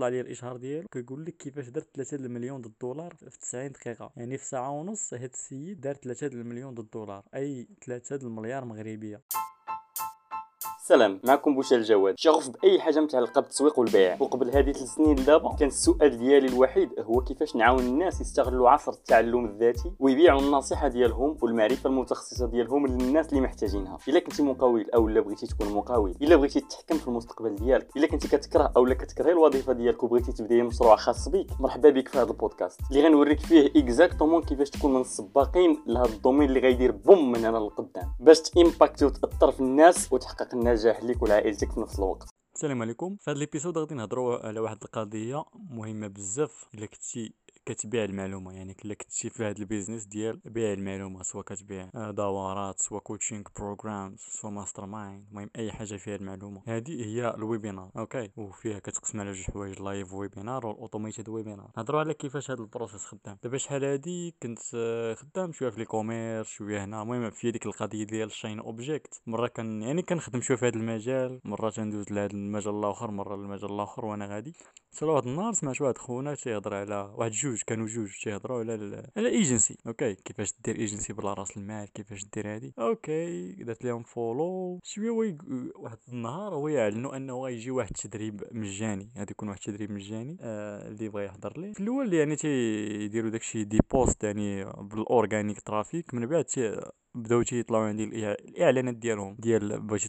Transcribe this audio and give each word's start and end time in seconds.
طلع 0.00 0.08
لي 0.08 0.20
الإشهار 0.20 0.56
ديالو 0.56 0.88
كيقول 0.88 1.24
لك 1.24 1.36
كيفاش 1.36 1.68
درت 1.68 1.88
3 1.94 2.16
المليون 2.16 2.60
د 2.62 2.66
الدولار 2.66 3.14
في 3.14 3.38
90 3.38 3.72
دقيقة. 3.72 4.12
يعني 4.16 4.38
في 4.38 4.44
ساعة 4.44 4.70
ونص 4.70 5.14
هاد 5.14 5.30
السيد 5.32 5.80
دار 5.80 5.94
3 5.94 6.26
المليون 6.26 6.74
د 6.74 6.78
الدولار 6.78 7.24
أي 7.34 7.68
3 7.86 8.16
المليار 8.16 8.64
مغربية. 8.64 9.20
سلام 10.82 11.20
معكم 11.24 11.54
بوشا 11.54 11.76
الجواد 11.76 12.14
شغوف 12.18 12.50
بأي 12.50 12.80
حاجة 12.80 13.00
متعلقه 13.00 13.40
بالتسويق 13.40 13.78
والبيع. 13.78 14.16
وقبل 14.20 14.50
هذه 14.56 14.72
ثلاث 14.72 14.88
سنين 14.88 15.16
لدابا 15.18 15.56
كان 15.56 15.68
السؤال 15.68 16.18
ديالي 16.18 16.48
الوحيد 16.48 16.90
هو 16.98 17.20
كيفاش 17.20 17.56
نعاون 17.56 17.78
الناس 17.78 18.20
يستغلوا 18.20 18.70
عصر 18.70 18.92
التعلم 18.92 19.44
الذاتي 19.44 19.92
ويبيعوا 19.98 20.40
النصيحة 20.40 20.88
ديالهم 20.88 21.36
والمعرفة 21.42 21.90
المتخصصة 21.90 22.46
ديالهم 22.46 22.86
للناس 22.86 23.28
اللي 23.28 23.40
محتاجينها. 23.40 23.98
إلا 24.08 24.18
كنتي 24.18 24.42
مقاول 24.42 24.90
أو 24.94 25.08
لا 25.08 25.20
بغيتي 25.20 25.46
تكون 25.46 25.72
مقاول 25.72 26.14
إلا 26.22 26.36
بغيتي 26.36 26.60
تتحكم 26.60 26.98
في 26.98 27.08
المستقبل 27.08 27.54
ديالك 27.54 27.96
إلا 27.96 28.06
كنتي 28.06 28.28
كتكره 28.28 28.72
أو 28.76 28.86
لا 28.86 28.94
كتكرهي 28.94 29.32
الوظيفة 29.32 29.72
ديالك 29.72 30.02
وبغيتي 30.02 30.32
تبداي 30.32 30.62
مشروع 30.62 30.96
خاص 30.96 31.28
بك 31.28 31.46
مرحبا 31.60 31.90
بك 31.90 32.08
في 32.08 32.18
هذا 32.18 32.30
البودكاست. 32.30 32.80
اللي 32.90 33.06
غنوريك 33.08 33.40
فيه 33.40 33.70
exactement 33.76 34.42
كيفاش 34.42 34.70
تكون 34.70 34.94
من 34.94 35.00
السباقين 35.00 35.82
لهذا 35.86 36.08
ال 36.08 36.13
domaine 36.13 36.48
اللي 36.48 36.60
غيدير 36.60 36.90
boom 36.90 37.32
من 37.32 37.44
هنا 37.44 37.58
للقدام 37.58 38.12
باش 38.20 38.40
ت 38.40 38.47
impacter 38.47 39.04
وتأثر 39.04 39.52
في 39.52 39.60
الناس 39.60 40.12
وتحقق 40.12 40.48
النجاح 40.70 41.02
ليك 41.02 41.22
والعائله 41.22 41.50
حياتك 41.50 41.72
في 41.72 41.80
نفس 41.80 41.98
الوقت. 41.98 42.28
السلام 42.54 42.82
عليكم. 42.82 43.16
في 43.16 43.30
هذا 43.30 43.38
ال 43.38 43.43
episode 43.43 43.78
غادي 43.78 43.94
نهضروا 43.94 44.46
على 44.46 44.60
واحد 44.60 44.78
القضية 44.82 45.44
مهمة 45.70 46.06
بزاف. 46.06 46.68
إلا 46.74 46.86
كنتي 46.86 47.34
كتبيع 47.66 48.04
المعلومة 48.04 48.52
يعني 48.52 48.74
كلا 48.74 48.94
كنتي 48.94 49.30
في 49.30 49.44
هذا 49.44 49.58
ال 49.58 49.63
business 49.63 50.04
ديال 50.04 50.40
بيع 50.44 50.72
المعلومة 50.72 51.22
سواء 51.22 51.44
كتبيع 51.44 51.90
دورات 51.94 52.80
سواء 52.80 53.02
coaching 53.02 53.42
programs 53.58 54.18
سواء 54.18 54.52
mastermind 54.52 55.26
المهم 55.30 55.50
أي 55.56 55.72
حاجة 55.72 55.96
فيها 55.96 56.16
المعلومة. 56.16 56.62
هذه 56.66 57.04
هي 57.04 57.34
ال 57.34 57.41
webinar 57.41 57.90
أوكي؟ 57.96 58.30
وفيها 58.36 58.78
كتقسم 58.78 59.20
على 59.20 59.32
جوج 59.32 59.44
حوايج 59.44 59.80
live 59.80 60.12
webinar 60.12 60.66
وال 60.66 60.77
automated 60.77 61.28
webinar 61.28 61.70
نهضروا 61.76 62.00
على 62.00 62.14
كيفاش 62.14 62.50
هذا 62.50 62.60
ال 62.60 62.66
process 62.66 63.04
خدام. 63.04 63.38
دابا 63.42 63.56
شحال 63.56 63.84
هادي؟ 63.84 64.34
كنت 64.42 64.58
خدام 65.18 65.52
شوية 65.52 65.70
في 65.70 65.78
l'e-commerce 65.78 66.48
شوية 66.48 66.84
هنا. 66.84 67.02
المهم 67.02 67.30
في 67.30 67.50
ديك 67.50 67.66
القضية 67.66 68.04
ديال 68.04 68.28
الشين 68.28 68.60
object 68.60 69.22
مرة 69.26 69.46
كان 69.46 69.82
يعني 69.82 70.02
كنخدم 70.02 70.40
شوية 70.40 70.56
في 70.56 70.66
هذا 70.66 70.76
المجال 70.76 71.40
مرة 71.44 71.70
تندوز 71.70 72.12
لهذا 72.12 72.32
المجال 72.32 72.74
الآخر 72.74 73.10
مرة 73.10 73.36
للمجال 73.36 73.72
الآخر 73.72 74.04
وأنا 74.04 74.26
غادي. 74.26 74.54
صراحة 74.92 75.14
واحد 75.14 75.26
النهار 75.26 75.52
سمعت 75.52 75.80
واحد 75.80 75.98
خونا 75.98 76.34
تيهضر 76.34 76.74
على 76.74 77.14
واحد 77.16 77.30
جوج 77.30 77.49
كانوا 77.58 77.86
جوج 77.86 78.10
تيهضروا 78.22 78.60
على 78.60 79.06
على 79.16 79.28
ايجنسي 79.28 79.76
أوكي 79.86 80.14
كيفاش 80.14 80.54
دير 80.64 80.76
ايجنسي 80.76 81.12
بلا 81.12 81.34
راس 81.34 81.56
المال 81.56 81.92
كيفاش 81.92 82.24
دير 82.34 82.54
هادي 82.54 82.74
أوكي 82.78 83.52
درت 83.52 83.84
لهم 83.84 84.02
follow 84.02 84.80
شوية 84.84 85.10
و 85.10 85.38
واحد 85.76 85.98
النهار 86.08 86.54
هو 86.54 86.68
يعلنوا 86.68 87.16
انه 87.16 87.42
غيجي 87.44 87.70
واحد 87.70 87.90
التدريب 87.90 88.44
مجاني 88.52 89.08
غادي 89.18 89.30
يكون 89.30 89.48
واحد 89.48 89.60
التدريب 89.60 89.90
مجاني 89.90 90.36
آه 90.40 90.88
اللي 90.88 91.08
بغى 91.08 91.24
يحضر 91.24 91.60
ليه 91.60 91.72
في 91.72 91.80
الأول 91.80 92.14
يعني 92.14 92.36
تيديروا 92.36 93.30
داكشي 93.30 93.64
des 93.64 93.78
posts 93.90 94.24
يعني 94.24 94.64
بال 94.64 94.85
organic 94.85 95.60
traffic 95.60 96.14
من 96.14 96.26
بعد 96.26 96.44
بداو 97.14 97.42
تيطلعوا 97.42 97.84
عندي 97.84 98.04
الاعلانات 98.04 98.94
ديالهم 98.94 99.36
ديال 99.38 99.80
باش 99.80 100.08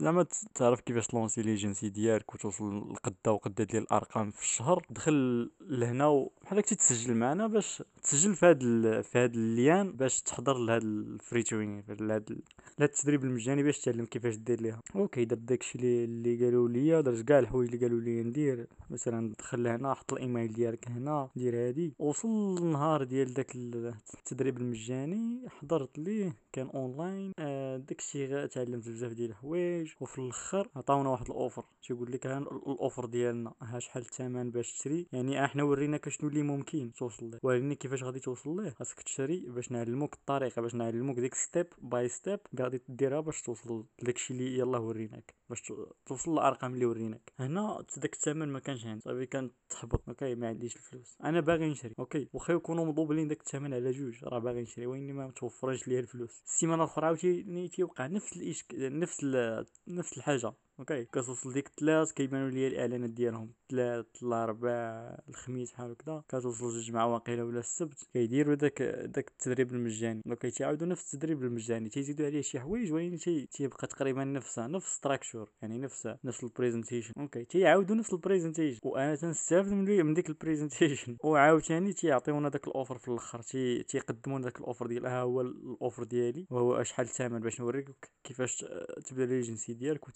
زعما 0.00 0.26
تعرف 0.54 0.80
كيفاش 0.80 1.06
ت 1.06 1.11
lancer 1.11 1.42
l'agency 1.42 1.88
ديالك 1.88 2.34
وتوصل 2.34 2.92
لقده 2.92 3.32
وقدة 3.32 3.64
ديال 3.64 3.82
الأرقام 3.82 4.30
في 4.30 4.42
الشهر 4.42 4.86
دخل 4.90 5.50
لهنا 5.60 6.28
بحال 6.42 6.62
تسجل 6.62 7.14
معنا 7.14 7.46
باش 7.46 7.82
تسجل 8.02 8.34
في 8.34 8.46
هذا 8.46 9.02
في 9.02 9.18
هذا 9.18 9.34
ال 9.34 9.46
lien 9.46 9.92
باش 9.92 10.22
تحضر 10.22 10.58
لهذا 10.58 10.84
ال 10.84 10.96
free 10.96 11.42
training 11.42 11.84
لهذا 11.88 12.24
التدريب 12.80 13.24
المجاني 13.24 13.62
باش 13.62 13.78
تعلم 13.80 14.04
كيفاش 14.04 14.36
دير 14.36 14.60
ليها. 14.60 14.80
أوكي 14.96 15.24
درت 15.24 15.38
داكشي 15.38 15.78
اللي 15.78 16.04
اللي 16.04 16.44
قالوا 16.44 16.68
لي 16.68 17.02
درت 17.02 17.24
كاع 17.24 17.38
الحوايج 17.38 17.74
اللي 17.74 17.86
قالوا 17.86 18.00
لي 18.00 18.22
ندير. 18.22 18.66
مثلا 18.90 19.32
دخل 19.38 19.62
لهنا 19.62 19.94
حط 19.94 20.12
الإيميل 20.12 20.52
ديالك 20.52 20.88
هنا 20.88 21.28
دير 21.36 21.56
هادي. 21.56 21.92
وصل 21.98 22.58
النهار 22.58 23.04
ديال 23.04 23.34
داك 23.34 23.56
التدريب 23.56 24.58
المجاني 24.58 25.48
حضرت 25.48 25.98
ليه 25.98 26.36
كان 26.52 26.66
اونلاين 26.66 27.32
آه 27.38 27.76
داكشي 27.76 28.48
تعلمت 28.48 28.88
بزاف 28.88 29.12
ديال 29.12 29.30
الحوايج. 29.30 29.89
وفي 30.00 30.18
الأخر 30.18 30.68
عطاونا 30.76 31.10
واحد 31.10 31.26
ال 31.26 31.31
offer. 31.31 31.64
تيقول 31.82 32.12
لك 32.12 32.26
ال 32.26 32.39
offer 32.39 33.06
ديالنا 33.06 33.54
ها 33.62 33.78
شحال 33.78 34.02
الثمن 34.02 34.50
باش 34.50 34.72
تشري؟ 34.72 35.06
يعني 35.12 35.44
إحنا 35.44 35.62
وريناك 35.62 36.08
شنو 36.08 36.28
اللي 36.28 36.42
ممكن 36.42 36.92
توصل 36.92 37.30
له 37.30 37.38
وريني 37.42 37.74
كيفاش 37.74 38.02
غادي 38.02 38.20
توصل 38.20 38.50
له 38.50 38.70
خاصك 38.70 39.02
تشري 39.02 39.46
باش 39.48 39.72
نعلموك 39.72 40.14
الطريقة 40.14 40.62
باش 40.62 40.74
نعلموك 40.74 41.18
ديك 41.18 41.34
step 41.34 41.66
by 41.78 42.08
step 42.08 42.40
غادي 42.60 42.80
ديرها 42.88 43.20
باش 43.20 43.42
توصل 43.42 43.84
لداكشي 44.02 44.34
اللي 44.34 44.58
يلاه 44.58 44.80
وريناك 44.80 45.34
باش 45.50 45.62
توصل 46.06 46.32
للأرقام 46.32 46.74
اللي 46.74 46.86
وريناك. 46.86 47.32
هنا 47.38 47.84
داك 47.96 48.14
الثمن 48.14 48.48
ما 48.48 48.58
كانش 48.58 48.86
عندي 48.86 49.00
صافي 49.00 49.26
كان 49.26 49.50
تحبط. 49.70 50.08
أوكي 50.08 50.34
ما 50.34 50.48
عنديش 50.48 50.76
الفلوس. 50.76 51.16
أنا 51.24 51.40
باغي 51.40 51.70
نشري. 51.70 51.94
أوكي 51.98 52.28
واخا 52.32 52.52
يكونوا 52.52 52.84
مضوبلين 52.84 53.28
داك 53.28 53.40
الثمن 53.40 53.74
على 53.74 53.90
جوج. 53.90 54.24
راه 54.24 54.38
باغي 54.38 54.62
نشري 54.62 54.86
وين 54.86 55.14
ما 55.14 55.30
توفرش 55.30 55.88
ليا 55.88 56.00
الفلوس. 56.00 56.42
السيمانة 56.46 56.84
الأخرى 56.84 57.06
عاوتاني 57.06 57.68
تيوقع 57.68 58.06
نفس 58.06 58.36
الإشك... 58.36 58.74
نفس. 58.74 59.26
نفس 59.88 60.18
الحاجة. 60.18 60.52
أوكي 60.80 61.04
كتوصل 61.04 61.52
ديك 61.52 61.66
الثلاث 61.66 62.12
كيبانوا 62.12 62.50
لي 62.50 62.68
الإعلانات 62.68 63.10
ديالهم. 63.10 63.52
الثلاث 63.62 64.06
الاربعاء 64.22 65.24
الخميس 65.28 65.72
بحال 65.72 65.90
هكذا. 65.90 66.22
كتوصل 66.28 66.72
جوج 66.72 66.92
مع 66.92 67.04
واقيلا 67.04 67.42
ولا 67.42 67.58
السبت. 67.58 68.08
كيديروا 68.12 68.54
داك 68.54 68.82
داك 68.82 69.28
التدريب 69.28 69.72
المجاني. 69.72 70.22
أوكي 70.30 70.50
تيعاودوا 70.50 70.86
نفس 70.86 71.14
التدريب 71.14 71.42
المجاني. 71.42 71.88
تيزيدوا 71.88 72.26
عليه 72.26 72.40
شي 72.40 72.60
حوايج 72.60 72.92
ولكن 72.92 73.16
تي 73.16 73.46
تيبقى 73.46 73.86
تقريبا 73.86 74.24
نفسها 74.24 74.66
نفس 74.66 74.96
structure 74.96 75.48
يعني 75.62 75.78
نفس 75.78 76.08
نفس 76.24 76.44
ال 76.44 76.49
presentation 76.49 77.12
أوكي 77.18 77.44
تيعاودوا 77.44 77.96
نفس 77.96 78.12
ال 78.12 78.17
presentation 78.17 78.80
وأنا 78.84 79.16
تنستافد 79.16 79.72
من, 79.72 80.06
من 80.06 80.14
ديك 80.14 80.28
ال 80.28 80.35
presentation 80.35 81.16
وعاوتاني 81.24 81.92
تيعطيونا 81.92 82.48
داك 82.48 82.66
ال 82.66 82.71
offer 82.71 82.98
في 82.98 83.08
الأخر. 83.08 83.42
تي 83.42 83.82
تيقدموا 83.82 84.40
داك 84.40 84.60
ال 84.60 84.64
offer 84.64 84.86
ديال 84.86 85.06
ها 85.06 85.20
هو 85.20 85.40
ال 85.40 85.51
offer 85.51 86.04
ديالي. 86.04 86.46
وهو 86.50 86.82
شحال 86.82 87.06
الثمن؟ 87.06 87.40
باش 87.40 87.60
نوريك 87.60 88.10
كيفاش 88.24 88.64
تبدا 89.04 89.26
l'agency 89.26 89.74
ديالك 89.74 90.08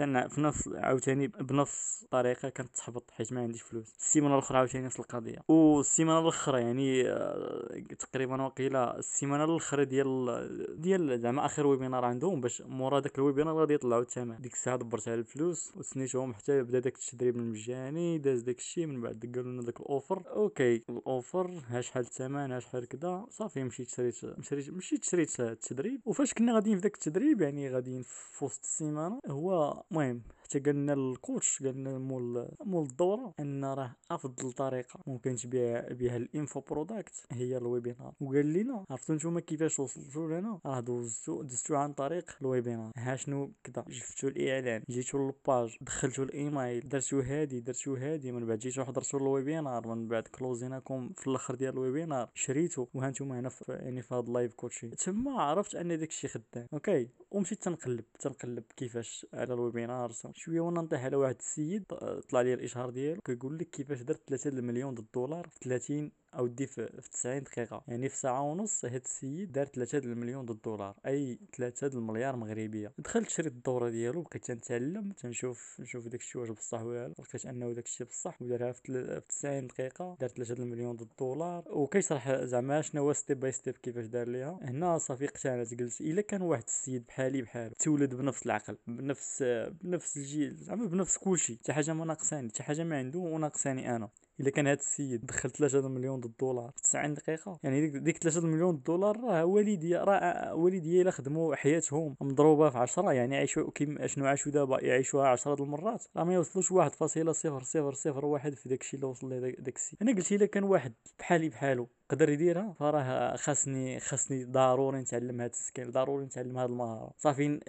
وت 0.00 0.06
scale 0.06 0.22
يها 0.22 0.28
في 0.28 0.40
نفس 0.40 0.68
عاوتاني 0.74 1.26
بنفس 1.26 2.02
الطريقة 2.02 2.48
كانت 2.48 2.76
تحبط 2.76 3.10
حيت 3.10 3.32
ما 3.32 3.40
عنديش 3.40 3.62
فلوس. 3.62 3.94
السيمانة 3.98 4.34
الأخرى 4.34 4.58
عاوتاني 4.58 4.86
نفس 4.86 5.00
القضية. 5.00 5.38
والسيمانة 5.48 6.20
الأخرى 6.20 6.60
يعني 6.60 7.08
آه، 7.08 7.82
تقريبا 7.98 8.42
وقيلا 8.42 8.98
السيمانة 8.98 9.44
الأخرى 9.44 9.84
ديال 9.84 10.80
ديال 10.80 11.20
زعما 11.20 11.46
آخر 11.46 11.66
webinar 11.66 12.04
عندهم 12.04 12.40
باش 12.40 12.62
مورا 12.62 13.00
داك 13.00 13.18
ال 13.18 13.22
webinar 13.22 13.54
غادي 13.54 13.74
يطلعوا 13.74 14.02
الثمن 14.02 14.40
ديك 14.40 14.52
الساعة 14.52 14.76
دبرت 14.76 15.08
على 15.08 15.20
الفلوس 15.20 15.72
وسنيتهم 15.76 16.34
حتى 16.34 16.62
بدا 16.62 16.78
داك 16.78 16.94
التدريب 16.94 17.36
المجاني 17.36 18.18
داز 18.18 18.42
داك 18.42 18.58
الشيء 18.58 18.86
من 18.86 19.00
بعد 19.00 19.32
قالوا 19.34 19.52
لنا 19.52 19.62
داك 19.62 19.80
ال 19.80 19.87
offer 19.87 20.22
أوكي 20.26 20.82
ال 20.90 21.02
offer 21.02 21.62
ها 21.68 21.80
شحال 21.80 22.02
الثمن 22.02 22.52
ها 22.52 22.58
شحال 22.58 22.88
كذا 22.88 23.26
صافي 23.30 23.64
مشيت 23.64 23.88
شريت 23.88 24.24
مشيت 24.24 24.70
مشيت 24.70 25.04
شريت 25.04 25.40
التدريب. 25.40 26.00
وفاش 26.04 26.34
كنا 26.34 26.54
غاديين 26.54 26.76
في 26.76 26.82
داك 26.82 26.94
التدريب 26.94 27.40
يعني 27.40 27.70
غاديين 27.70 28.02
في 28.02 28.44
وسط 28.44 28.60
السيمانة 28.62 29.20
هو 29.26 29.82
المهم. 29.90 30.22
حتى 30.48 30.58
قالنا 30.58 30.92
ال 30.92 31.04
coach 31.04 31.62
قالنا 31.62 31.98
مول 31.98 32.48
مول 32.60 32.86
الدورة 32.86 33.34
إن 33.40 33.64
راه 33.64 33.96
أفضل 34.10 34.52
طريقة 34.52 35.00
ممكن 35.06 35.36
تبيع 35.36 35.92
بها 35.92 36.16
ال 36.16 36.25
info 36.25 36.60
product 36.60 37.26
هي 37.32 37.56
ال 37.56 37.62
webinar. 37.62 38.12
وقال 38.20 38.52
لنا 38.52 38.84
عرفتوا 38.90 39.14
نتوما 39.14 39.40
كيفاش 39.40 39.80
وصلتوا 39.80 40.28
لنا 40.28 40.60
راه 40.66 40.80
دوزتوا 40.80 41.42
دزتوا 41.42 41.78
عن 41.78 41.92
طريق 41.92 42.36
ال 42.40 42.46
webinar. 42.46 42.92
ها 42.96 43.16
شنو 43.16 43.52
كذا 43.64 43.84
شفتوا 43.90 44.28
الإعلان 44.28 44.82
جيتوا 44.90 45.20
لل 45.20 45.39
page 45.39 45.76
دخلتوا 45.80 46.24
الإيميل 46.24 46.88
درتوا 46.88 47.22
هادي 47.22 47.60
درتوا 47.60 47.98
هادي 47.98 48.32
من 48.32 48.46
بعد 48.46 48.58
جيتوا 48.58 48.84
حضرتوا 48.84 49.20
ال 49.20 49.28
webinar 49.28 49.86
من 49.86 50.08
بعد 50.08 50.22
close 50.22 50.72
يناكم 50.72 51.12
في 51.16 51.26
الأخر 51.26 51.54
ديال 51.54 51.72
ال 51.74 51.81
webinar 51.81 52.30
شريتوا 52.34 52.86
وها 52.94 53.10
نتوما 53.10 53.40
هنا 53.40 53.48
في 53.48 53.64
يعني 53.68 54.02
في 54.02 54.14
هذا 54.14 54.20
ال 54.20 54.27
live 54.27 54.54
coaching. 54.54 54.88
تما 54.88 55.42
عرفت 55.42 55.74
أن 55.74 55.98
داكشي 55.98 56.28
خدام 56.28 56.66
أوكي؟ 56.72 57.08
ومشيت 57.30 57.62
تنقلب 57.62 58.04
تنقلب 58.20 58.64
كيفاش 58.76 59.26
على 59.34 59.54
ال 59.54 59.61
webinar 59.61 60.10
شوية 60.38 60.60
وأنا 60.60 60.80
نطيح 60.80 61.04
على 61.04 61.16
واحد 61.16 61.36
السيد 61.38 61.84
طلع 62.30 62.40
لي 62.40 62.54
الإشهار 62.54 62.90
ديالو 62.90 63.20
كيقول 63.20 63.58
لك 63.58 63.70
كيفاش 63.70 64.02
درت 64.02 64.20
3 64.28 64.50
المليون 64.50 64.98
الدولار 64.98 65.48
في 65.48 65.58
30 65.62 66.10
أو 66.34 66.46
دي 66.46 66.66
في 66.66 67.02
90 67.12 67.42
دقيقة. 67.42 67.84
يعني 67.88 68.08
في 68.08 68.16
ساعة 68.16 68.42
ونص 68.42 68.84
هاد 68.84 69.02
السيد 69.04 69.52
دار 69.52 69.66
3 69.66 69.98
المليون 69.98 70.48
الدولار 70.50 70.94
أي 71.06 71.38
3 71.56 71.86
المليار 71.86 72.36
مغربية. 72.36 72.92
دخلت 72.98 73.28
شريت 73.28 73.52
الدورة 73.52 73.90
ديالو 73.90 74.22
بقيت 74.22 74.44
تنتعلم 74.44 75.12
تنشوف 75.12 75.76
نشوف 75.80 76.08
داك 76.08 76.20
الشيء 76.20 76.40
واش 76.40 76.50
بصح 76.50 76.82
ولا 76.82 77.08
لقيت 77.18 77.46
أنه 77.46 77.72
داك 77.72 77.84
الشيء 77.86 78.06
بصح 78.06 78.42
ودارها 78.42 78.72
في 78.72 79.22
90 79.28 79.66
دقيقة 79.66 80.16
دار 80.20 80.28
3 80.28 80.54
المليون 80.54 80.96
الدولار. 81.00 81.64
وكيشرح 81.66 82.32
زعما 82.32 82.80
شنو 82.80 83.02
هو 83.02 83.12
step 83.12 83.40
by 83.40 83.52
step 83.52 83.76
كيفاش 83.76 84.06
دار 84.06 84.28
ليها. 84.28 84.58
هنا 84.62 84.98
صافي 84.98 85.24
اقتنعت 85.24 85.74
قلت 85.80 86.00
إلا 86.00 86.20
كان 86.22 86.42
واحد 86.42 86.64
السيد 86.66 87.06
بحالي 87.06 87.42
بحالو 87.42 87.74
تولد 87.78 88.14
بنفس 88.14 88.46
العقل 88.46 88.76
بنفس 88.86 89.42
بنفس 89.82 90.18
تجي 90.28 90.50
زعما 90.50 90.86
بنفس 90.86 91.18
كلشي 91.18 91.56
حتى 91.56 91.72
حاجة 91.72 91.92
ما 91.92 92.04
ناقصاني 92.04 92.48
حتى 92.48 92.62
حاجة 92.62 92.84
ما 92.84 92.98
عنده 92.98 93.18
وناقصاني 93.18 93.96
أنا. 93.96 94.08
إلا 94.40 94.50
كان 94.50 94.66
هذا 94.66 94.78
السيد 94.78 95.26
دخل 95.26 95.50
3 95.50 95.88
مليون 95.88 96.24
الدولار 96.24 96.70
في 96.76 96.82
90 96.82 97.14
دقيقة. 97.14 97.58
يعني 97.62 97.80
ديك 97.80 97.96
ديك 98.02 98.18
3 98.18 98.46
مليون 98.46 98.74
الدولار 98.74 99.20
راه 99.20 99.44
والديا 99.44 100.04
راه 100.04 100.54
والديا 100.54 101.02
إلا 101.02 101.10
خدموا 101.10 101.54
حياتهم 101.54 102.16
مضروبة 102.20 102.70
في 102.70 102.78
10 102.78 103.12
يعني 103.12 103.36
عيشوا 103.36 103.70
كيما 103.70 104.06
شنو 104.06 104.26
عاشوا 104.26 104.52
دابا؟ 104.52 104.84
يعيشوها 104.84 105.28
10 105.28 105.62
المرات. 105.62 106.04
راه 106.16 106.24
ما 106.24 106.34
يوصلوش 106.34 106.72
1.0001 106.72 108.54
في 108.54 108.68
داكشي 108.68 108.96
اللي 108.96 109.06
وصل 109.06 109.28
ليه 109.28 109.56
داك 109.58 109.76
السيد 109.76 109.98
أنا 110.02 110.12
قلت 110.12 110.32
إلا 110.32 110.46
كان 110.46 110.64
واحد 110.64 110.92
بحالي 111.18 111.48
بحالو 111.48 111.88
قدر 112.10 112.28
يديرها 112.28 112.74
فراه 112.78 113.36
خاصني 113.36 114.00
خاصني 114.00 114.44
ضروري 114.44 114.98
نتعلم 114.98 115.40
هاد 115.40 115.50
السكيل 115.50 115.92
ضروري 115.92 116.24
نتعلم 116.24 116.58
هاد 116.58 116.70
المهارة. 116.70 117.12
صافي 117.18 117.60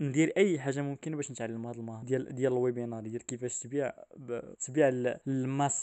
ندير 0.00 0.32
أي 0.36 0.58
حاجة 0.58 0.82
ممكنة 0.82 1.16
باش 1.16 1.30
نتعلم 1.30 1.66
هاد 1.66 1.76
المهارة 1.76 2.04
ديال 2.04 2.34
ديال 2.34 2.52
ال 2.52 2.58
webinar 2.58 3.02
ديال 3.02 3.26
كيفاش 3.26 3.58
تبيع 3.58 3.92
تبيع 4.60 4.88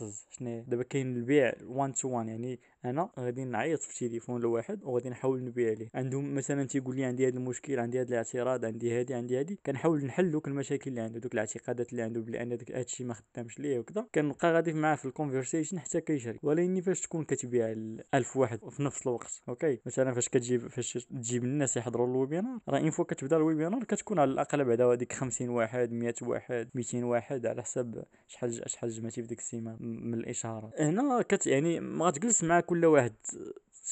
ال 0.02 0.05
masses 0.05 0.28
شنو 0.30 0.64
دابا 0.68 0.84
كاين 0.84 1.16
البيع 1.16 1.54
1 1.64 1.94
to 1.94 2.10
1 2.10 2.28
يعني 2.28 2.60
أنا 2.90 3.10
غادي 3.20 3.46
نعيط 3.46 3.82
في 3.82 4.04
التليفون 4.04 4.42
لواحد 4.42 4.84
وغادي 4.84 5.10
نحاول 5.10 5.44
نبيع 5.44 5.74
ليه. 5.74 5.90
عندهم 5.96 6.36
مثلا 6.36 6.64
تيقول 6.64 6.96
لي 6.96 7.06
عندي 7.06 7.28
هذا 7.28 7.38
المشكل 7.38 7.80
عندي 7.80 8.02
هذا 8.02 8.10
الاعتراض 8.10 8.66
عندي 8.66 9.02
هذه 9.02 9.16
عندي 9.16 9.40
هذه 9.40 9.58
كنحاول 9.66 10.06
نحل 10.06 10.32
دوك 10.32 10.48
المشاكل 10.48 10.90
اللي 10.90 11.02
عنده 11.02 11.20
دوك 11.20 11.34
الاعتقادات 11.34 11.92
اللي 11.92 12.02
عنده 12.02 12.22
بلي 12.22 12.42
ان 12.42 12.50
داك 12.50 12.72
الشيء 12.72 13.06
ما 13.06 13.14
خدامش 13.14 13.60
ليه 13.60 13.80
وكذا 13.80 14.08
كنبقى 14.16 14.54
غادي 14.54 14.74
معاه 14.74 14.96
في 14.96 15.06
ال 15.06 15.11
conversation 15.11 15.80
حتى 15.80 16.02
كيشري. 16.02 16.40
ولكن 16.44 16.82
فاش 16.82 17.02
تكون 17.02 17.24
كتبيع 17.24 17.74
1000 18.14 18.38
واحد 18.38 18.70
في 18.70 18.84
نفس 18.84 19.08
الوقت 19.08 19.42
أوكي؟ 19.50 19.80
مثلا 19.86 20.14
فاش 20.14 20.30
كتجيب 20.30 20.68
فاش 20.68 20.94
تجيب 20.94 21.44
الناس 21.44 21.78
يحضروا 21.78 22.08
ال 22.08 22.14
webinar 22.14 22.60
راه 22.70 22.78
une 22.78 22.90
fois 22.90 23.06
كتبدا 23.06 23.38
ال 23.38 23.43
webinar 23.43 23.84
كتكون 23.84 24.20
على 24.20 24.32
الأقل 24.32 24.66
بعدا 24.66 24.86
هذيك 24.86 25.14
50 25.14 25.50
واحد 25.50 25.92
100 25.92 26.14
واحد 26.22 26.70
200 26.76 27.04
واحد 27.04 27.46
على 27.46 27.64
حسب 27.64 28.04
شحال 28.28 28.70
شحال 28.70 28.90
جمعتي 28.90 29.22
في 29.22 29.28
ديك 29.28 29.40
السيمانه 29.40 29.78
من 29.80 30.14
الاشهارات 30.14 30.82
هنا 30.82 31.22
كت 31.22 31.48
يعني 31.48 31.80
ما 31.80 32.06
غتجلس 32.06 32.44
مع 32.44 32.60
كل 32.60 32.77
واحد 32.86 33.16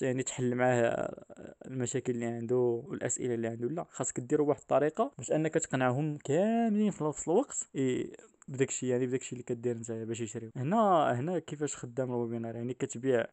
يعني 0.01 0.23
تحل 0.23 0.55
معاه 0.55 1.25
المشاكل 1.65 2.13
اللي 2.13 2.25
عنده 2.25 2.55
والأسئلة 2.55 3.33
اللي 3.33 3.47
عنده. 3.47 3.67
لا 3.67 3.85
خاصك 3.89 4.19
ديروا 4.19 4.45
بواحد 4.45 4.61
الطريقة 4.61 5.11
باش 5.17 5.31
أنك 5.31 5.53
تقنعهم 5.53 6.17
كاملين 6.17 6.91
في 6.91 7.03
نفس 7.03 7.27
الوقت. 7.27 7.67
إيه 7.75 8.11
بداكشي 8.47 8.87
يعني 8.87 9.07
بداكشي 9.07 9.33
اللي 9.33 9.43
كدير 9.43 9.77
نتايا 9.77 10.05
باش 10.05 10.21
يشريو. 10.21 10.51
هنا 10.55 11.11
هنا 11.19 11.39
كيفاش 11.39 11.75
خدام 11.75 12.09
ال 12.09 12.15
webinar 12.15 12.55
يعني 12.55 12.73
كتبيع 12.73 13.25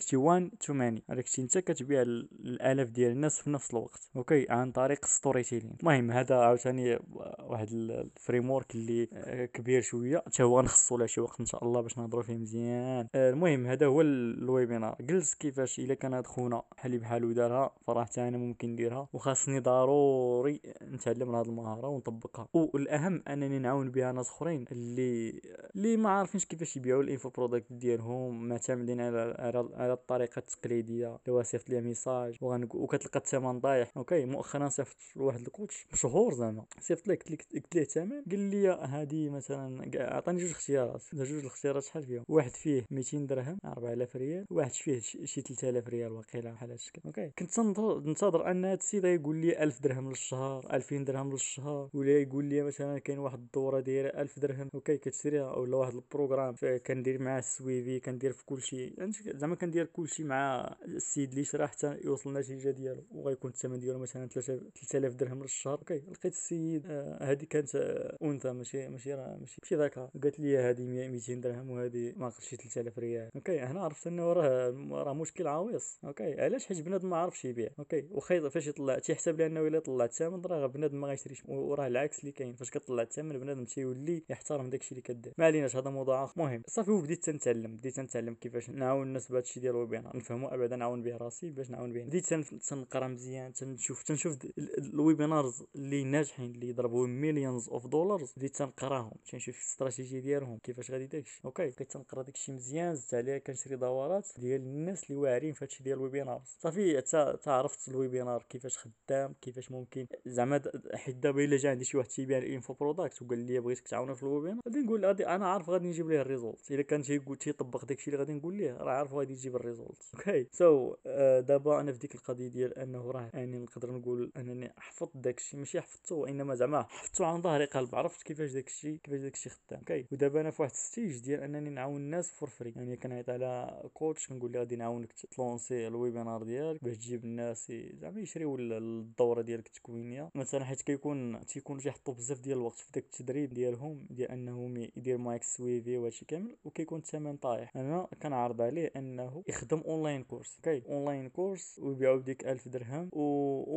شي 0.00 0.16
1 0.16 0.50
to 0.60 0.72
many 0.72 1.02
شي 1.24 1.42
انت 1.42 1.58
كتبيع 1.58 2.02
الآلاف 2.02 2.88
ديال 2.88 3.12
الناس 3.12 3.40
في 3.40 3.50
نفس 3.50 3.70
الوقت 3.70 4.10
أوكي؟ 4.16 4.46
عن 4.50 4.72
طريق 4.72 5.04
storytelling 5.04 5.76
المهم 5.80 6.10
هذا 6.10 6.36
عاوتاني 6.36 6.98
واحد 7.40 7.68
ال 7.72 8.50
framework 8.50 8.74
اللي 8.74 9.08
آه، 9.12 9.44
كبير 9.44 9.80
شوية. 9.80 10.22
حتى 10.26 10.42
هو 10.42 10.58
غنخصو 10.58 10.96
له 10.96 11.06
شي 11.06 11.20
وقت 11.20 11.40
إن 11.40 11.46
شاء 11.46 11.64
الله 11.64 11.80
باش 11.80 11.98
نهضروا 11.98 12.22
فيه 12.22 12.36
مزيان. 12.36 13.08
آه، 13.14 13.30
المهم 13.30 13.66
هذا 13.66 13.86
هو 13.86 14.00
ال 14.00 14.12
webinar 14.12 14.96
جلس 15.00 15.34
كيفاش 15.34 15.78
إلا 15.78 15.94
كان 15.94 16.14
هاد 16.14 16.26
خونا 16.26 16.62
بحالي 16.76 16.98
بحالو 16.98 17.32
دارها 17.32 17.70
فراه 17.86 18.04
حتى 18.04 18.28
أنا 18.28 18.38
ممكن 18.38 18.68
نديرها. 18.68 19.08
وخاصني 19.12 19.60
ضروري 19.60 20.60
نتعلم 20.82 21.34
هاد 21.34 21.46
المهارة 21.46 21.88
ونطبقها. 21.88 22.48
والأهم 22.52 23.22
أنني 23.28 23.58
نعاون 23.58 23.90
بها 23.90 24.12
ناس 24.12 24.28
أخرين 24.28 24.64
اللي 24.72 25.40
اللي 25.76 25.96
ما 25.96 26.10
عارفينش 26.10 26.44
كيفاش 26.44 26.76
يبيعوا 26.76 27.02
ال 27.02 27.07
info 27.07 27.28
product 27.28 27.72
ديالهم 27.72 28.48
معتمدين 28.48 29.00
على 29.00 29.36
على 29.74 29.92
الطريقة 29.92 30.38
التقليدية 30.38 31.18
اللي 31.28 31.44
صيفط 31.44 31.70
ليه 31.70 31.80
message 31.80 32.36
وكتلقى 32.42 33.20
الثمن 33.20 33.60
طايح 33.60 33.92
okay 33.96 34.24
مؤخرا 34.24 34.68
صيفط 34.68 34.96
لواحد 35.16 35.40
ال 35.40 35.48
coach 35.48 35.86
مشهور 35.92 36.34
زعما. 36.34 36.64
صيفط 36.80 37.08
ليه 37.08 37.18
قلت 37.54 37.74
ليه 37.74 37.82
الثمن؟ 37.82 38.22
قال 38.30 38.38
لي 38.38 38.68
هذه 38.68 39.30
مثلا 39.30 39.90
عطاني 39.94 40.40
جوج 40.40 40.50
اختيارات. 40.50 41.02
جوج 41.12 41.30
الاختيارات 41.32 41.82
شحال 41.82 42.02
فيهم؟ 42.02 42.24
واحد 42.28 42.50
فيه 42.50 42.84
200 42.90 43.18
درهم 43.26 43.58
4000 43.64 44.16
ريال 44.16 44.46
واحد 44.50 44.72
فيه 44.72 45.00
شي 45.00 45.40
3000 45.40 45.88
ريال 45.88 46.12
واقيلا 46.12 46.52
بحال 46.52 46.70
هادشي 46.70 46.92
okay. 47.06 47.30
كنت 47.38 47.58
ننتظر 48.06 48.50
أن 48.50 48.64
هذا 48.64 48.74
السيد 48.74 49.04
يقول 49.04 49.36
لي 49.36 49.62
1000 49.62 49.82
درهم 49.82 50.08
للشهر 50.08 50.66
2000 50.72 50.96
درهم 51.04 51.32
للشهر 51.32 51.88
ولا 51.94 52.18
يقول 52.18 52.44
لي 52.44 52.62
مثلا 52.62 52.98
كاين 52.98 53.18
واحد 53.18 53.38
الدورة 53.38 53.80
دايرة 53.80 54.08
1000 54.08 54.38
درهم. 54.38 54.70
okay 54.74 54.96
كتشريها 54.96 55.56
ولا 55.56 55.76
واحد 55.76 55.94
ال 55.94 56.01
program 56.01 56.54
كندير 56.86 57.22
معاه 57.22 57.38
ال 57.38 57.48
suivi 57.48 58.00
كندير 58.00 58.32
في 58.32 58.44
كلشي. 58.46 58.94
زعما 59.34 59.55
كندير 59.56 59.86
كلشي 59.86 60.24
مع 60.24 60.76
السيد 60.84 61.30
اللي 61.30 61.44
شرا 61.44 61.66
حتى 61.66 61.98
يوصل 62.04 62.30
النتيجه 62.30 62.70
ديالو 62.70 63.04
وغيكون 63.10 63.50
الثمن 63.50 63.78
ديالو 63.78 63.98
مثلا 63.98 64.28
3000 64.28 65.14
درهم 65.14 65.42
للشهر 65.42 65.78
okay 65.78 65.98
لقيت 65.98 66.32
السيد 66.32 66.86
هذه 66.86 67.42
آه 67.42 67.46
كانت 67.50 67.76
أنثى 68.22 68.52
ماشي 68.52 68.88
ماشي 68.88 69.14
راه 69.14 69.36
ماشي 69.36 69.56
ماشي 69.62 69.76
ذكر 69.76 70.10
قالت 70.22 70.40
لي 70.40 70.58
هذه 70.58 70.82
200 70.82 71.34
درهم 71.34 71.70
وهذه 71.70 72.12
ما 72.16 72.30
شي 72.40 72.56
3000 72.56 72.98
ريال. 72.98 73.30
okay 73.36 73.60
هنا 73.60 73.80
عرفت 73.80 74.06
إنه 74.06 74.32
راه 74.32 74.70
راه 74.90 75.12
مشكل 75.12 75.46
عويص. 75.46 75.98
okay 76.04 76.40
علاش؟ 76.40 76.66
حيت 76.66 76.80
بنادم 76.80 77.10
ما 77.10 77.16
عارفش 77.16 77.44
يبيع. 77.44 77.70
okay 77.78 78.08
وخا 78.10 78.48
فاش 78.48 78.66
يطلع 78.66 78.98
تيحسب 78.98 79.40
لأنه 79.40 79.60
إلا 79.60 79.78
طلع 79.78 80.04
الثمن 80.04 80.40
راه 80.40 80.66
بنادم 80.66 81.00
ما 81.00 81.08
غيشريش 81.08 81.42
وراه 81.46 81.86
العكس 81.86 82.20
اللي 82.20 82.32
كاين. 82.32 82.54
فاش 82.54 82.70
كطلع 82.70 83.02
الثمن 83.02 83.38
بنادم 83.38 83.64
تيولي 83.64 84.22
يحترم 84.30 84.70
داكشي 84.70 84.90
اللي 84.90 85.02
كدير. 85.02 85.32
ما 85.38 85.44
عليناش 85.44 85.76
هذا 85.76 85.90
موضوع 85.90 86.24
آخر. 86.24 86.42
مهم. 86.42 86.62
صافي 86.66 86.90
وبديت 86.90 87.24
تنتعلم. 87.24 87.76
بديت 87.76 88.00
نتعلم 88.00 88.34
كيفاش 88.34 88.70
نعاون 88.70 89.06
الناس 89.06 89.30
بهذا 89.46 89.50
الشيء 89.50 89.62
ديال 89.62 89.74
ال 89.74 89.79
webinar 89.79 90.16
نفهمو 90.16 90.48
ابدا 90.48 90.76
نعاون 90.76 91.02
به 91.02 91.16
راسي 91.16 91.50
باش 91.50 91.70
نعاون 91.70 91.92
به 91.92 92.04
بديت 92.04 92.34
تنقرا 92.68 93.08
مزيان 93.08 93.52
تنشوف 93.52 94.02
تنشوف 94.02 94.38
ال 94.78 94.87
webinars 94.87 95.62
اللي 95.74 96.04
ناجحين 96.04 96.50
اللي 96.50 96.68
يضربوا 96.68 97.06
millions 97.06 97.68
of 97.68 97.86
dollars 97.86 98.32
بديت 98.36 98.56
تنقراهم 98.56 99.12
تنشوف 99.30 99.56
الاستراتيجيه 99.56 100.20
ديالهم 100.20 100.58
كيفاش 100.58 100.90
غادي 100.90 101.06
داكشي. 101.06 101.40
okay 101.44 101.70
بقيت 101.70 101.92
تنقرا 101.92 102.22
داكشي 102.22 102.52
مزيان 102.52 102.94
زدت 102.94 103.14
عليه 103.14 103.38
كنشري 103.38 103.76
دورات 103.76 104.28
ديال 104.38 104.60
الناس 104.60 105.04
اللي 105.04 105.16
واعرين 105.16 105.52
في 105.52 105.64
هادشي 105.64 105.82
ديال 105.82 105.98
ال 105.98 106.04
webinars 106.04 106.56
صافي 106.58 107.00
تعرفت 107.42 107.88
ال 107.88 107.95
webinar 107.95 108.42
كيفاش 108.48 108.78
خدام 108.78 109.34
كيفاش 109.40 109.70
ممكن. 109.72 110.06
زعما 110.26 110.62
حيت 110.94 111.16
دابا 111.16 111.44
إلا 111.44 111.56
جا 111.56 111.70
عندي 111.70 111.84
شي 111.84 111.96
واحد 111.96 112.08
تيبيع 112.08 112.38
ال 112.38 112.45
info 112.45 112.74
product 112.74 113.22
وقال 113.22 113.38
لي 113.38 113.60
بغيتك 113.60 113.88
تعاوني 113.88 114.14
في 114.14 114.22
ال 114.22 114.27
webinar 114.27 114.60
غادي 114.68 114.78
نقول 114.78 115.04
أنا 115.04 115.46
عارف 115.48 115.70
غادي 115.70 115.88
نجيب 115.88 116.08
ليه 116.08 116.20
ال 116.20 116.27
result 116.27 116.70
إلا 116.70 116.82
كان 116.82 117.02
تيطبق 117.38 117.84
داكشي 117.84 118.10
اللي 118.10 118.18
غادي 118.18 118.32
نقول 118.32 118.56
ليه 118.56 118.72
راه 118.72 118.92
عارف 118.92 119.14
غادي 119.14 119.34
يجيب 119.36 119.56
ال 119.56 119.63
result 119.63 120.02
okay. 120.14 120.46
so 120.52 120.92
so, 120.92 120.96
uh, 120.96 120.98
دابا 121.40 121.80
أنا 121.80 121.92
في 121.92 121.98
ديك 121.98 122.14
القضية 122.14 122.48
ديال 122.48 122.78
أنه 122.78 123.10
راه 123.10 123.30
يعني 123.34 123.58
نقدر 123.58 123.92
نقول 123.92 124.32
أنني 124.36 124.72
حفظت 124.78 125.16
داكشي 125.16 125.56
ماشي 125.56 125.80
حفظته 125.80 126.28
انما 126.28 126.54
زعما 126.54 126.82
حفظته 126.82 127.26
عن 127.26 127.42
ظهر 127.42 127.64
قلب 127.64 127.94
عرفت 127.94 128.22
كيفاش 128.22 128.52
داكشي 128.52 128.96
كيفاش 128.98 129.20
داكشي 129.20 129.50
خدام. 129.50 129.78
okay 129.78 130.06
ودابا 130.12 130.40
أنا 130.40 130.50
في 130.50 130.62
واحد 130.62 130.74
stage 130.74 131.18
ديال 131.18 131.40
أنني 131.40 131.70
نعاون 131.70 131.96
الناس 131.96 132.30
for 132.30 132.48
free 132.48 132.72
يعني 132.76 132.96
كنعيط 132.96 133.30
على 133.30 133.82
coach 133.94 134.28
كنقول 134.28 134.52
له 134.52 134.58
غادي 134.58 134.76
نعاونك 134.76 135.12
تلونسي 135.12 135.86
ال 135.86 135.93
webinar 135.93 136.42
ديالك 136.42 136.84
باش 136.84 136.96
تجيب 136.96 137.24
الناس 137.24 137.72
زعما 138.00 138.20
يشريو 138.20 138.56
الدورة 138.56 139.42
ديالك 139.42 139.66
التكوينية. 139.66 140.30
مثلا 140.34 140.64
حيت 140.64 140.82
كيكون 140.82 141.46
تيكون 141.46 141.78
تيحطوا 141.78 142.14
بزاف 142.14 142.40
ديال 142.40 142.58
الوقت 142.58 142.78
في 142.78 142.92
داك 142.92 143.04
التدريب 143.04 143.54
ديالهم 143.54 144.06
ديال 144.10 144.30
أنهم 144.30 144.76
يدير 144.76 145.18
معاك 145.18 145.42
suivi 145.42 145.96
وهادشي 145.98 146.24
كامل 146.24 146.56
وكيكون 146.64 146.98
الثمن 146.98 147.36
طايح. 147.36 147.76
أنا 147.76 148.08
كنعرض 148.22 148.60
عليه 148.60 148.92
إنه 149.20 149.42
يخدم 149.48 149.80
online 149.80 150.22
course 150.24 150.56
okay؟ 150.56 150.82
online 150.88 151.28
course 151.28 151.78
ويبيعوا 151.82 152.16
بديك 152.16 152.46
1000 152.46 152.68
درهم 152.68 153.08
و... 153.12 153.20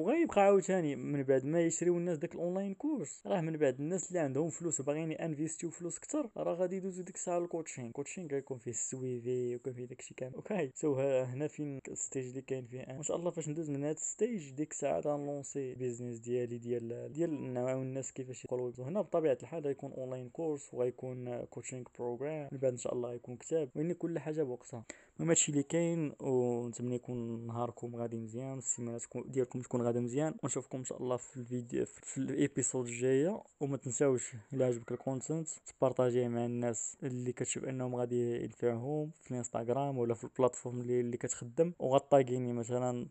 وغيبقى 0.01 0.41
عاوتاني 0.41 0.95
من 0.95 1.23
بعد 1.23 1.45
ما 1.45 1.61
يشريو 1.61 1.97
الناس 1.97 2.17
داك 2.17 2.35
ال 2.35 2.40
online 2.40 2.73
course. 2.73 3.21
راه 3.25 3.41
من 3.41 3.57
بعد 3.57 3.79
الناس 3.79 4.07
اللي 4.09 4.19
عندهم 4.19 4.49
فلوس 4.49 4.79
وباغيين 4.79 5.11
انفيستيو 5.11 5.69
فلوس 5.69 5.99
كثر 5.99 6.29
راه 6.37 6.53
غادي 6.53 6.75
يدوزو 6.75 7.03
ديك 7.03 7.15
الساعة 7.15 7.37
ال 7.37 7.43
coaching 7.43 7.91
coaching 7.91 8.27
غيكون 8.27 8.57
فيه 8.57 8.71
ال 8.71 8.84
suivi 8.84 9.51
ويكون 9.53 9.73
فيه 9.73 9.85
داكشي 9.85 10.13
كامل 10.13 10.33
okay؟ 10.35 10.71
so 10.75 10.95
هنا 10.99 11.47
فين 11.47 11.79
ال 11.87 11.94
stage 11.94 12.27
اللي 12.29 12.41
كاين 12.41 12.65
فيه 12.65 12.81
ان 12.81 13.03
شاء 13.03 13.17
الله 13.17 13.31
فاش 13.31 13.49
ندوز 13.49 13.69
من 13.69 13.83
هاد 13.83 13.95
ال 13.95 14.04
stage 14.04 14.51
ديك 14.51 14.71
الساعة 14.71 14.99
غنلونسي 14.99 15.73
business 15.75 16.17
ديالي 16.19 16.57
ديال 16.57 17.11
ديال 17.13 17.53
نعاون 17.53 17.81
الناس 17.81 18.11
كيفاش 18.11 18.45
يقولوا 18.45 18.71
هنا 18.79 19.01
بطبيعة 19.01 19.37
الحال 19.43 19.63
غيكون 19.63 19.91
online 19.93 20.29
course 20.29 20.73
وغيكون 20.73 21.45
coaching 21.45 21.83
program 21.99 22.49
من 22.51 22.57
بعد 22.57 22.71
إن 22.71 22.77
شاء 22.77 22.93
الله 22.93 23.09
غيكون 23.09 23.35
كتاب 23.37 23.69
وإن 23.75 23.93
كل 23.93 24.19
حاجة 24.19 24.43
بوقتها. 24.43 24.83
المهم 25.19 25.28
هادشي 25.29 25.51
اللي 25.51 25.63
كاين 25.63 26.13
ونتمنى 26.19 26.95
يكون 26.95 27.47
نهاركم 27.47 27.95
غادي 27.95 28.17
مزيان 28.17 28.57
السيمانه 28.57 28.99
ديالكم 29.15 29.61
تكون 29.61 29.81
غادا 29.81 29.99
مزيان 29.99 30.33
ونشوفكم 30.43 30.77
ان 30.77 30.83
شاء 30.83 31.01
الله 31.01 31.17
في 31.17 31.37
الفيديو 31.37 31.85
في 31.85 32.17
ال 32.17 32.26
episode 32.26 32.85
الجايه 32.85 33.41
وما 33.59 33.77
تنساوش 33.77 34.33
الا 34.53 34.65
عجبك 34.65 34.91
ال 34.91 34.98
content 34.98 35.47
تبارطاجيه 35.49 36.27
مع 36.27 36.45
الناس 36.45 36.97
اللي 37.03 37.31
كتشوف 37.31 37.63
انهم 37.63 37.95
غادي 37.95 38.43
ينفعهم 38.43 39.11
في 39.21 39.31
الانستغرام 39.31 39.97
ولا 39.97 40.13
في 40.13 40.23
ال 40.23 40.29
platform 40.29 40.81
اللي, 40.81 40.99
اللي 40.99 41.17
كتخدم 41.17 41.73
وتطاقيني 41.79 42.53
مثلا 42.53 43.07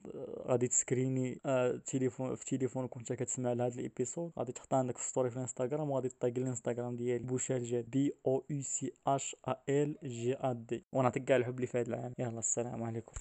غادي 0.46 0.68
تسكريني 0.68 1.40
تليفون 1.86 2.34
في 2.34 2.58
تليفونك 2.58 2.96
وانت 2.96 3.12
كتسمع 3.12 3.52
لهذا 3.52 3.80
ال 3.80 3.87
episode 3.87 4.32
غادي 4.38 4.52
تحط 4.52 4.74
عندك 4.74 4.98
في 4.98 5.08
story 5.08 5.30
في 5.30 5.36
الانستغرام 5.36 5.90
وغادي 5.90 6.08
تطاقي 6.08 6.40
الانستغرام 6.40 6.96
ديالي 6.96 7.24
بوشال 7.24 7.64
جاد 7.64 7.90
B 7.90 8.14
O 8.26 8.44
U 8.50 8.62
C 8.62 8.92
H 9.06 9.36
A 9.48 9.56
L 9.68 9.96
J 10.04 10.34
A 10.34 10.52
D 10.52 10.84
ونعطيك 10.92 11.24
كاع 11.24 11.36
الحب 11.36 11.54
اللي 11.54 11.66
في 11.66 11.78
هذا 11.78 12.07
يلا 12.18 12.38
السلام 12.38 12.82
عليكم. 12.84 13.14